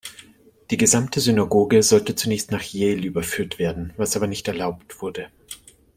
[0.71, 5.27] Die gesamte Synagoge sollte zunächst nach Yale überführt werden, was aber nicht erlaubt wurde.